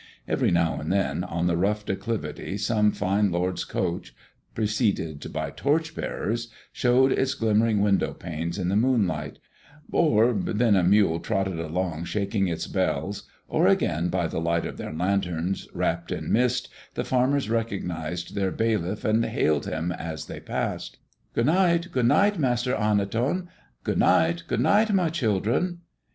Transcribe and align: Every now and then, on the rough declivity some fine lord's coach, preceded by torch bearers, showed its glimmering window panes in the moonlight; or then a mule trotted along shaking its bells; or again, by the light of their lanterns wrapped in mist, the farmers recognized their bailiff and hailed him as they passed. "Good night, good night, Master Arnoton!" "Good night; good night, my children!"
Every 0.27 0.49
now 0.49 0.79
and 0.79 0.91
then, 0.91 1.23
on 1.23 1.45
the 1.45 1.55
rough 1.55 1.85
declivity 1.85 2.57
some 2.57 2.91
fine 2.91 3.31
lord's 3.31 3.63
coach, 3.63 4.15
preceded 4.55 5.31
by 5.31 5.51
torch 5.51 5.93
bearers, 5.95 6.47
showed 6.71 7.11
its 7.11 7.35
glimmering 7.35 7.81
window 7.83 8.11
panes 8.15 8.57
in 8.57 8.69
the 8.69 8.75
moonlight; 8.75 9.37
or 9.91 10.33
then 10.33 10.75
a 10.75 10.81
mule 10.81 11.19
trotted 11.19 11.59
along 11.59 12.05
shaking 12.05 12.47
its 12.47 12.65
bells; 12.65 13.29
or 13.47 13.67
again, 13.67 14.09
by 14.09 14.25
the 14.25 14.41
light 14.41 14.65
of 14.65 14.77
their 14.77 14.91
lanterns 14.91 15.67
wrapped 15.71 16.11
in 16.11 16.31
mist, 16.33 16.67
the 16.95 17.03
farmers 17.05 17.47
recognized 17.47 18.33
their 18.33 18.49
bailiff 18.49 19.05
and 19.05 19.23
hailed 19.23 19.67
him 19.67 19.91
as 19.91 20.25
they 20.25 20.39
passed. 20.39 20.97
"Good 21.35 21.45
night, 21.45 21.89
good 21.91 22.07
night, 22.07 22.39
Master 22.39 22.73
Arnoton!" 22.73 23.49
"Good 23.83 23.99
night; 23.99 24.45
good 24.47 24.61
night, 24.61 24.91
my 24.93 25.09
children!" 25.11 25.81